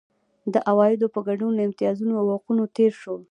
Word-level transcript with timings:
د 0.53 0.55
عوایدو 0.69 1.07
په 1.15 1.19
ګډون 1.27 1.51
له 1.55 1.63
امتیازونو 1.67 2.13
او 2.21 2.25
حقونو 2.33 2.63
تېر 2.75 2.91
شو. 3.01 3.15